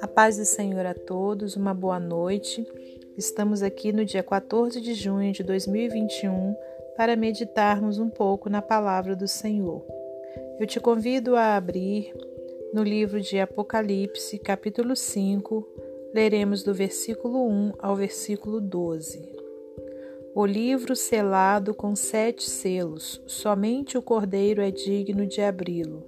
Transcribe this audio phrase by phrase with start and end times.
[0.00, 2.66] A paz do Senhor a todos, uma boa noite.
[3.16, 6.54] Estamos aqui no dia 14 de junho de 2021
[6.96, 9.84] para meditarmos um pouco na palavra do Senhor.
[10.60, 12.12] Eu te convido a abrir
[12.72, 15.66] no livro de Apocalipse, capítulo 5,
[16.14, 19.35] leremos do versículo 1 ao versículo 12.
[20.38, 26.04] O livro selado com sete selos, somente o cordeiro é digno de abri-lo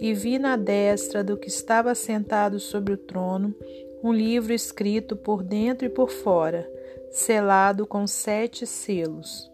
[0.00, 3.54] e vi na destra do que estava sentado sobre o trono
[4.02, 6.66] um livro escrito por dentro e por fora,
[7.10, 9.52] selado com sete selos.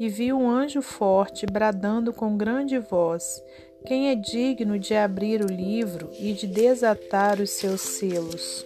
[0.00, 3.44] E vi um anjo forte bradando com grande voz:
[3.84, 8.64] Quem é digno de abrir o livro e de desatar os seus selos?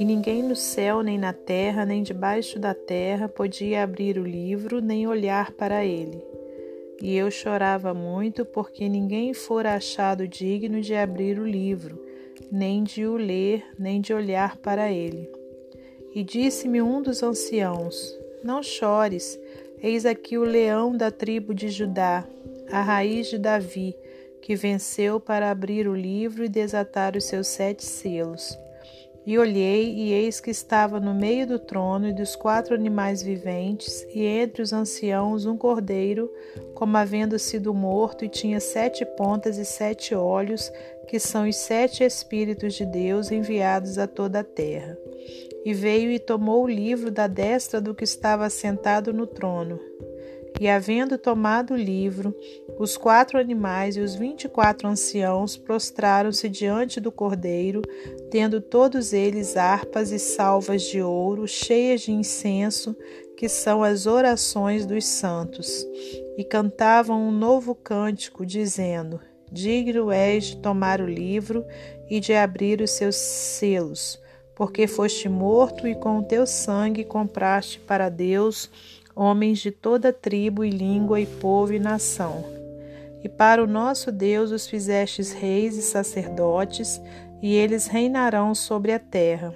[0.00, 4.80] E ninguém no céu, nem na terra, nem debaixo da terra podia abrir o livro,
[4.80, 6.24] nem olhar para ele.
[7.02, 12.02] E eu chorava muito, porque ninguém fora achado digno de abrir o livro,
[12.50, 15.30] nem de o ler, nem de olhar para ele.
[16.14, 19.38] E disse-me um dos anciãos: Não chores,
[19.82, 22.26] eis aqui o leão da tribo de Judá,
[22.72, 23.94] a raiz de Davi,
[24.40, 28.58] que venceu para abrir o livro e desatar os seus sete selos.
[29.26, 34.06] E olhei, e eis que estava no meio do trono e dos quatro animais viventes,
[34.14, 36.32] e entre os anciãos um cordeiro,
[36.74, 40.72] como havendo sido morto, e tinha sete pontas e sete olhos,
[41.06, 44.96] que são os sete Espíritos de Deus enviados a toda a terra.
[45.64, 49.78] E veio e tomou o livro da destra do que estava sentado no trono.
[50.58, 52.34] E havendo tomado o livro,
[52.78, 57.82] os quatro animais e os vinte e quatro anciãos prostraram-se diante do cordeiro,
[58.30, 62.96] tendo todos eles harpas e salvas de ouro, cheias de incenso,
[63.36, 65.86] que são as orações dos santos.
[66.36, 69.20] E cantavam um novo cântico, dizendo:
[69.50, 71.64] Digno és de tomar o livro
[72.08, 74.20] e de abrir os seus selos,
[74.54, 78.70] porque foste morto e com o teu sangue compraste para Deus
[79.20, 82.42] homens de toda tribo e língua e povo e nação.
[83.22, 86.98] E para o nosso Deus os fizestes reis e sacerdotes,
[87.42, 89.54] e eles reinarão sobre a terra.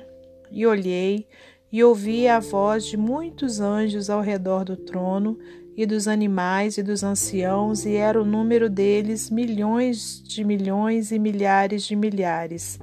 [0.52, 1.26] E olhei
[1.72, 5.38] e ouvi a voz de muitos anjos ao redor do trono,
[5.76, 11.19] e dos animais e dos anciãos, e era o número deles milhões de milhões e
[11.19, 12.78] milhares de milhares,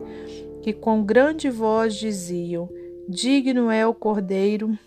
[0.61, 2.67] que com grande voz diziam:
[3.07, 4.77] Digno é o Cordeiro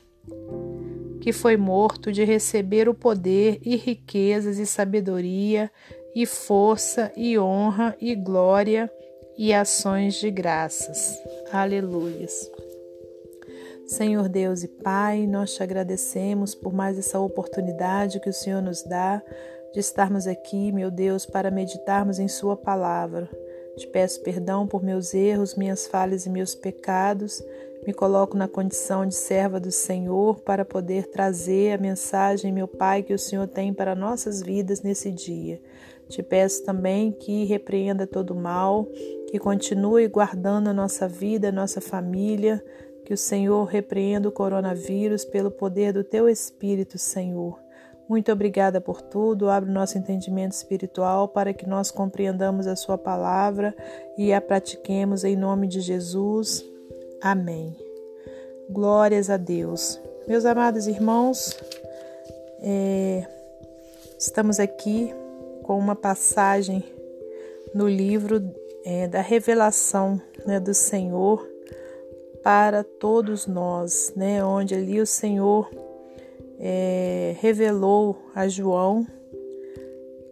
[1.25, 5.71] que foi morto de receber o poder e riquezas e sabedoria
[6.15, 8.93] e força e honra e glória
[9.35, 11.19] e ações de graças.
[11.51, 12.51] Aleluias.
[13.87, 18.83] Senhor Deus e Pai, nós te agradecemos por mais essa oportunidade que o Senhor nos
[18.83, 19.23] dá
[19.73, 23.31] de estarmos aqui, meu Deus, para meditarmos em Sua palavra.
[23.77, 27.43] Te peço perdão por meus erros, minhas falhas e meus pecados
[27.87, 33.03] me coloco na condição de serva do Senhor para poder trazer a mensagem, meu Pai,
[33.03, 35.61] que o Senhor tem para nossas vidas nesse dia.
[36.09, 38.87] Te peço também que repreenda todo mal,
[39.31, 42.65] que continue guardando a nossa vida, a nossa família,
[43.05, 47.64] que o Senhor repreenda o coronavírus pelo poder do teu Espírito, Senhor.
[48.09, 49.49] Muito obrigada por tudo.
[49.49, 53.75] Abre nosso entendimento espiritual para que nós compreendamos a Sua palavra
[54.17, 56.65] e a pratiquemos em nome de Jesus.
[57.21, 57.75] Amém.
[58.69, 60.01] Glórias a Deus.
[60.27, 61.57] Meus amados irmãos,
[62.61, 63.27] é,
[64.19, 65.15] estamos aqui
[65.63, 66.85] com uma passagem
[67.75, 68.43] no livro
[68.85, 71.47] é, da revelação né, do Senhor
[72.43, 75.71] para todos nós, né, onde ali o Senhor
[76.67, 79.07] é, revelou a João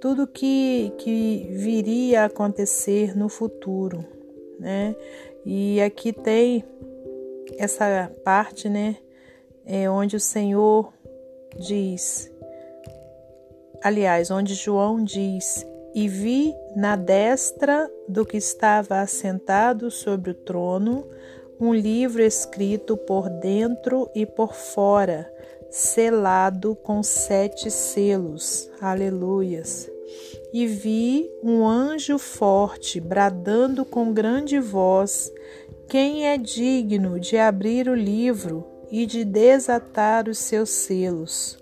[0.00, 4.02] tudo que, que viria a acontecer no futuro,
[4.58, 4.96] né?
[5.44, 6.64] E aqui tem
[7.58, 8.96] essa parte, né,
[9.66, 10.92] é onde o Senhor
[11.58, 12.32] diz,
[13.84, 21.06] aliás, onde João diz: E vi na destra do que estava assentado sobre o trono
[21.62, 25.32] um livro escrito por dentro e por fora,
[25.70, 28.70] selado com sete selos.
[28.80, 29.90] Aleluias
[30.52, 35.32] e vi um anjo forte bradando com grande voz:
[35.88, 41.58] Quem é digno de abrir o livro e de desatar os seus selos?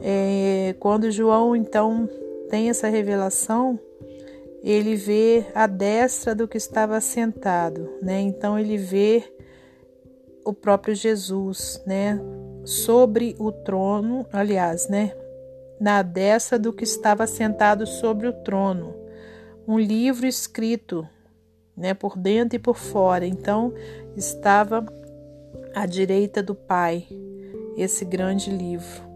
[0.00, 2.08] É, quando João então
[2.48, 3.78] tem essa revelação,
[4.62, 8.20] ele vê a destra do que estava sentado, né?
[8.20, 9.22] Então ele vê
[10.44, 12.20] o próprio Jesus, né?
[12.64, 15.14] Sobre o trono, aliás, né?
[15.80, 18.94] Na destra do que estava sentado sobre o trono.
[19.66, 21.06] Um livro escrito,
[21.76, 21.94] né?
[21.94, 23.26] Por dentro e por fora.
[23.26, 23.72] Então,
[24.16, 24.84] estava
[25.74, 27.06] à direita do Pai,
[27.76, 29.06] esse grande livro.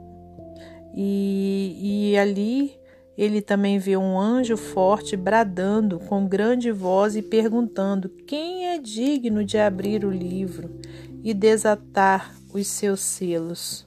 [0.95, 2.82] E, e ali
[3.23, 9.45] ele também vê um anjo forte bradando com grande voz e perguntando: Quem é digno
[9.45, 10.81] de abrir o livro
[11.23, 13.87] e desatar os seus selos?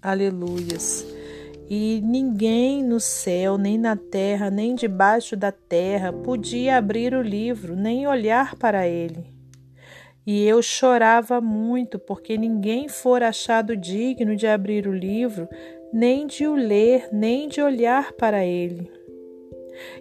[0.00, 1.06] Aleluias.
[1.68, 7.76] E ninguém no céu, nem na terra, nem debaixo da terra podia abrir o livro,
[7.76, 9.26] nem olhar para ele.
[10.26, 15.48] E eu chorava muito, porque ninguém fora achado digno de abrir o livro,
[15.92, 18.90] nem de o ler, nem de olhar para ele.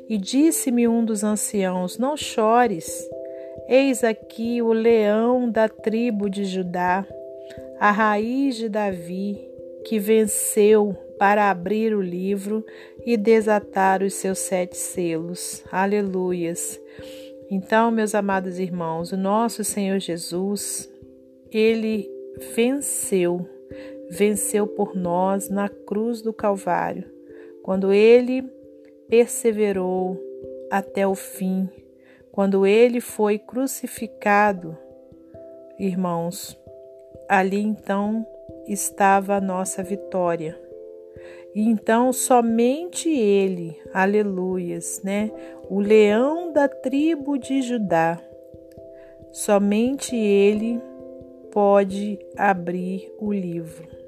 [0.08, 3.08] E disse-me um dos anciãos: Não chores,
[3.68, 7.06] eis aqui o leão da tribo de Judá,
[7.80, 9.38] a raiz de Davi,
[9.86, 12.66] que venceu para abrir o livro
[13.06, 15.64] e desatar os seus sete selos.
[15.72, 16.80] Aleluias.
[17.52, 20.90] Então, meus amados irmãos, o nosso Senhor Jesus,
[21.52, 22.10] ele
[22.56, 23.48] venceu
[24.10, 27.06] venceu por nós na cruz do Calvário,
[27.62, 28.42] quando ele
[29.08, 30.18] perseverou
[30.72, 31.70] até o fim,
[32.32, 34.78] quando ele foi crucificado,
[35.78, 36.60] irmãos,
[37.28, 38.26] ali então
[38.68, 40.60] estava a nossa vitória.
[41.54, 45.32] E então somente ele, aleluias, né?
[45.70, 48.22] O leão da tribo de Judá,
[49.32, 50.80] somente ele
[51.52, 53.99] pode abrir o livro.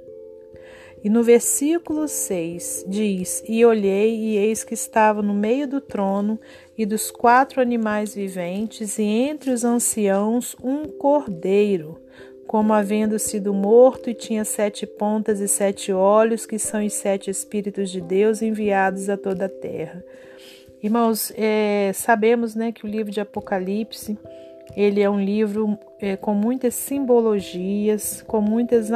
[1.04, 6.40] E no versículo 6 diz: E olhei, e eis que estava no meio do trono
[6.78, 12.00] e dos quatro animais viventes, e entre os anciãos um cordeiro,
[12.46, 17.32] como havendo sido morto, e tinha sete pontas e sete olhos, que são os sete
[17.32, 20.04] Espíritos de Deus enviados a toda a terra.
[20.84, 24.18] Irmãos, é, sabemos né, que o livro de Apocalipse
[24.76, 28.90] ele é um livro é, com muitas simbologias, com muitas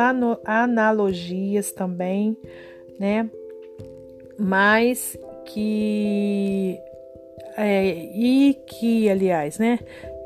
[0.46, 2.38] analogias também,
[3.00, 3.30] né?
[4.38, 6.80] Mas que
[7.58, 9.80] é, e que, aliás, né?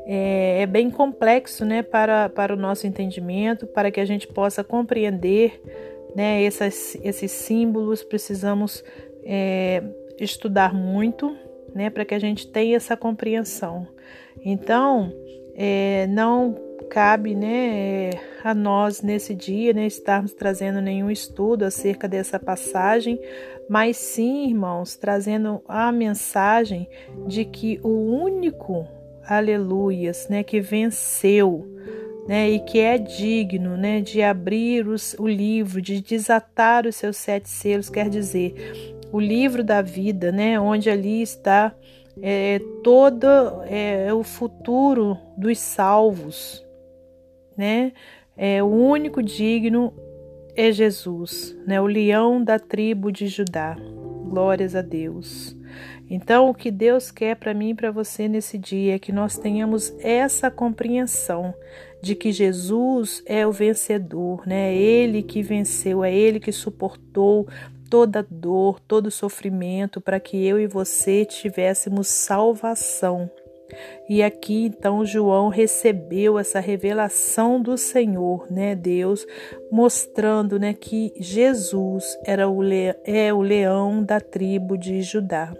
[0.06, 4.64] É, é, bem complexo, né, para, para o nosso entendimento, para que a gente possa
[4.64, 5.60] compreender,
[6.16, 8.02] né, essas, esses símbolos.
[8.02, 8.82] Precisamos
[9.22, 9.82] é,
[10.18, 11.36] estudar muito,
[11.72, 13.86] né, para que a gente tenha essa compreensão.
[14.44, 15.12] Então,
[15.54, 16.54] é, não
[16.90, 18.10] cabe né,
[18.42, 23.20] a nós nesse dia né, estarmos trazendo nenhum estudo acerca dessa passagem,
[23.68, 26.88] mas sim, irmãos, trazendo a mensagem
[27.26, 28.86] de que o único,
[29.24, 31.64] aleluias, né, que venceu
[32.26, 37.16] né, e que é digno né, de abrir os, o livro, de desatar os seus
[37.16, 38.54] sete selos, quer dizer,
[39.12, 41.74] o livro da vida, né, onde ali está
[42.20, 43.26] é, todo
[43.64, 46.64] é, o futuro dos salvos,
[47.56, 47.92] né?
[48.36, 49.92] É, o único digno
[50.56, 51.80] é Jesus, né?
[51.80, 53.76] O leão da tribo de Judá.
[54.28, 55.56] Glórias a Deus.
[56.08, 59.38] Então, o que Deus quer para mim e para você nesse dia é que nós
[59.38, 61.54] tenhamos essa compreensão
[62.02, 64.74] de que Jesus é o vencedor, né?
[64.74, 67.46] É ele que venceu, é ele que suportou
[67.90, 73.28] toda dor, todo sofrimento, para que eu e você tivéssemos salvação.
[74.08, 79.26] E aqui então João recebeu essa revelação do Senhor, né, Deus,
[79.70, 82.60] mostrando, né, que Jesus era o
[83.04, 85.52] é o leão da tribo de Judá.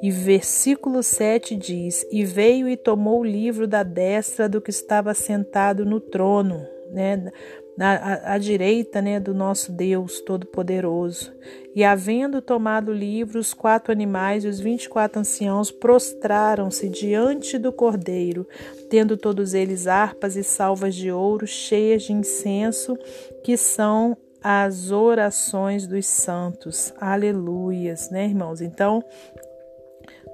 [0.00, 5.12] E versículo 7 diz: E veio e tomou o livro da destra do que estava
[5.12, 7.32] sentado no trono, né?
[7.78, 11.32] À, à direita né, do nosso Deus Todo-Poderoso.
[11.74, 16.88] E, havendo tomado o livro, os quatro animais e os vinte e quatro anciãos prostraram-se
[16.88, 18.48] diante do Cordeiro,
[18.88, 22.96] tendo todos eles harpas e salvas de ouro cheias de incenso,
[23.44, 26.94] que são as orações dos santos.
[26.98, 28.60] Aleluias, né, irmãos?
[28.60, 29.02] Então,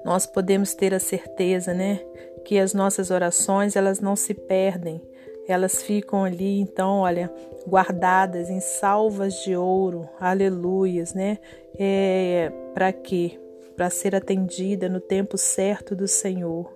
[0.05, 1.99] nós podemos ter a certeza, né,
[2.45, 5.01] que as nossas orações, elas não se perdem,
[5.47, 7.31] elas ficam ali, então, olha,
[7.67, 11.37] guardadas em salvas de ouro, aleluias, né?
[11.77, 13.39] É, Para quê?
[13.75, 16.71] Para ser atendida no tempo certo do Senhor.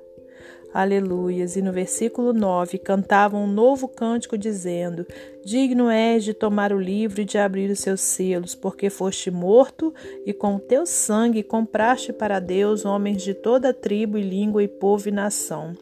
[0.73, 1.55] Aleluias.
[1.55, 5.05] E no versículo 9, cantavam um novo cântico, dizendo:
[5.47, 9.93] Digno és de tomar o livro e de abrir os seus selos, porque foste morto
[10.25, 15.07] e com teu sangue compraste para Deus homens de toda tribo e língua e povo
[15.07, 15.73] e nação.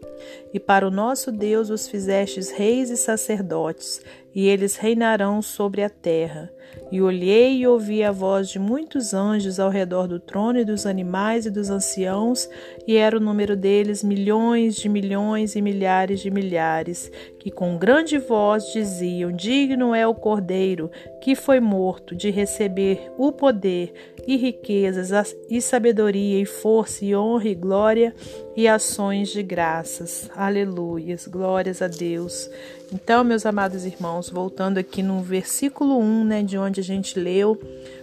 [0.54, 4.04] E para o nosso Deus os fizestes reis e sacerdotes,
[4.36, 6.52] e eles reinarão sobre a terra.
[6.92, 10.86] E olhei e ouvi a voz de muitos anjos ao redor do trono e dos
[10.86, 12.48] animais e dos anciãos,
[12.86, 17.12] e era o número deles milhões de milhões e milhares de milhares,
[17.46, 20.90] que com grande voz diziam: Digno é o Cordeiro
[21.22, 23.94] que foi morto de receber o poder
[24.26, 28.16] e riquezas e sabedoria e força e honra e glória
[28.56, 30.28] e ações de graças.
[30.36, 32.50] Aleluias, glórias a Deus.
[32.92, 37.62] Então, meus amados irmãos, voltando aqui no versículo 1, né, de onde a gente leu,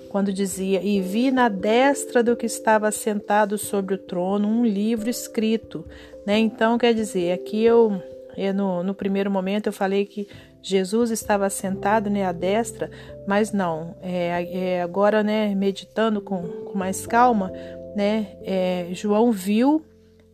[0.08, 5.10] quando dizia: E vi na destra do que estava sentado sobre o trono um livro
[5.10, 5.84] escrito.
[6.24, 6.38] Né?
[6.38, 8.00] Então, quer dizer, aqui eu,
[8.36, 10.28] eu no, no primeiro momento, eu falei que
[10.62, 12.90] Jesus estava sentado né, à destra,
[13.26, 13.96] mas não.
[14.00, 17.52] É, é, agora, né, meditando com, com mais calma,
[17.96, 19.84] né, é, João viu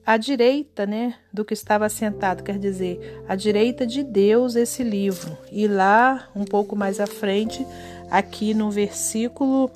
[0.04, 5.36] à direita, né, do que estava sentado, quer dizer, à direita de Deus esse livro.
[5.50, 7.66] E lá, um pouco mais à frente,
[8.10, 9.70] aqui no versículo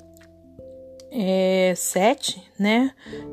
[1.11, 2.91] é, 7, né,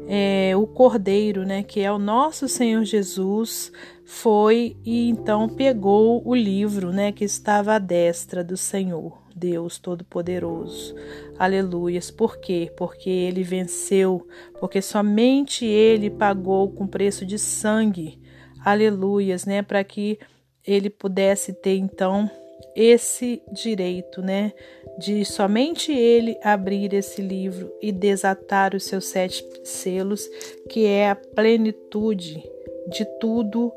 [0.08, 3.72] é, o Cordeiro, né, que é o nosso Senhor Jesus,
[4.10, 9.22] foi e então pegou o livro, né, que estava à destra do Senhor.
[9.34, 10.94] Deus Todo-Poderoso.
[11.38, 12.10] Aleluias.
[12.10, 12.70] Por quê?
[12.76, 14.26] Porque ele venceu,
[14.58, 18.20] porque somente ele pagou com preço de sangue.
[18.62, 19.62] Aleluias, né?
[19.62, 20.18] Para que
[20.66, 22.28] ele pudesse ter então
[22.76, 24.52] esse direito, né?
[24.98, 30.28] De somente ele abrir esse livro e desatar os seus sete selos,
[30.68, 32.42] que é a plenitude
[32.90, 33.72] de tudo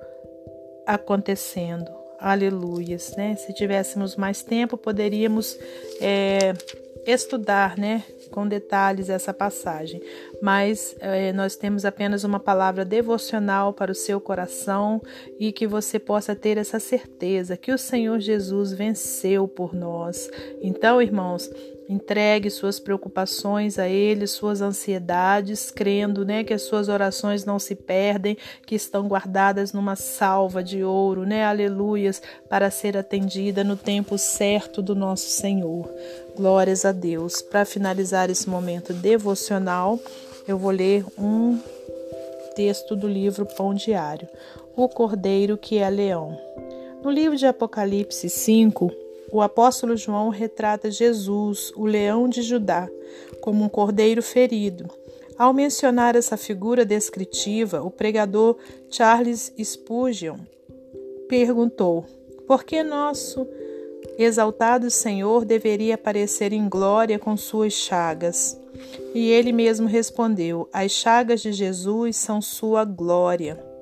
[0.86, 3.36] acontecendo aleluias, né?
[3.36, 5.60] Se tivéssemos mais tempo, poderíamos
[6.00, 6.54] é,
[7.06, 10.02] estudar, né, com detalhes essa passagem.
[10.42, 15.02] Mas é, nós temos apenas uma palavra devocional para o seu coração
[15.38, 20.30] e que você possa ter essa certeza que o Senhor Jesus venceu por nós.
[20.62, 21.52] Então, irmãos,
[21.90, 27.76] Entregue suas preocupações a Ele, suas ansiedades, crendo né, que as suas orações não se
[27.76, 31.46] perdem, que estão guardadas numa salva de ouro, né?
[31.46, 35.90] Aleluias, para ser atendida no tempo certo do nosso Senhor.
[36.36, 37.42] Glórias a Deus.
[37.42, 40.00] Para finalizar esse momento devocional,
[40.48, 41.60] eu vou ler um
[42.56, 44.28] texto do livro Pão Diário,
[44.76, 46.38] O Cordeiro que é Leão.
[47.04, 49.03] No livro de Apocalipse 5,
[49.34, 52.88] o apóstolo João retrata Jesus, o leão de Judá,
[53.42, 54.88] como um cordeiro ferido.
[55.36, 58.56] Ao mencionar essa figura descritiva, o pregador
[58.92, 60.38] Charles Spurgeon
[61.28, 62.06] perguntou:
[62.48, 63.48] por que nosso
[64.20, 68.56] exaltado Senhor deveria aparecer em glória com suas chagas?
[69.16, 73.73] E ele mesmo respondeu: As chagas de Jesus são sua glória.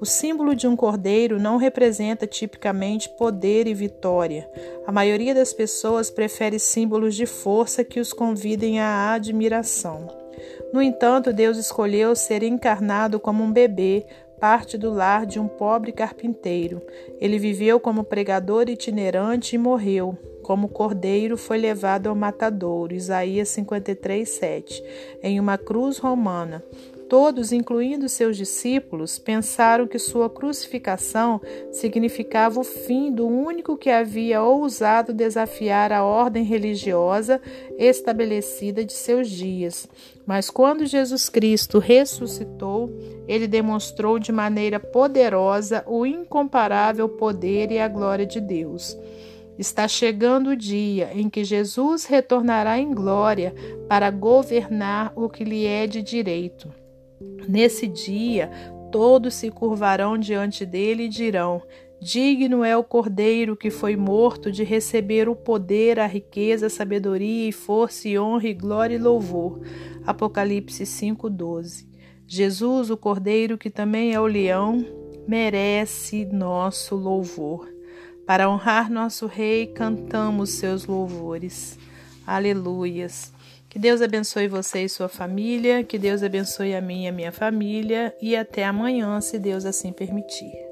[0.00, 4.48] O símbolo de um cordeiro não representa tipicamente poder e vitória.
[4.86, 10.08] A maioria das pessoas prefere símbolos de força que os convidem à admiração.
[10.72, 14.04] No entanto, Deus escolheu ser encarnado como um bebê,
[14.38, 16.82] parte do lar de um pobre carpinteiro.
[17.20, 20.16] Ele viveu como pregador itinerante e morreu.
[20.42, 24.84] Como cordeiro foi levado ao matadouro, Isaías 53, 7,
[25.22, 26.62] em uma cruz romana.
[27.08, 34.42] Todos, incluindo seus discípulos, pensaram que sua crucificação significava o fim do único que havia
[34.42, 37.40] ousado desafiar a ordem religiosa
[37.78, 39.88] estabelecida de seus dias.
[40.26, 42.90] Mas quando Jesus Cristo ressuscitou,
[43.28, 48.98] ele demonstrou de maneira poderosa o incomparável poder e a glória de Deus.
[49.56, 53.54] Está chegando o dia em que Jesus retornará em glória
[53.88, 56.68] para governar o que lhe é de direito.
[57.48, 58.50] Nesse dia,
[58.90, 61.62] todos se curvarão diante dele e dirão:
[62.00, 67.48] Digno é o Cordeiro que foi morto de receber o poder, a riqueza, a sabedoria
[67.48, 69.60] e força e honra e glória e louvor.
[70.06, 71.86] Apocalipse 5:12.
[72.26, 74.84] Jesus, o Cordeiro que também é o leão,
[75.26, 77.68] merece nosso louvor.
[78.26, 81.78] Para honrar nosso rei, cantamos seus louvores.
[82.26, 83.32] Aleluias.
[83.76, 87.30] Que Deus abençoe você e sua família, que Deus abençoe a mim e a minha
[87.30, 90.65] família, e até amanhã, se Deus assim permitir.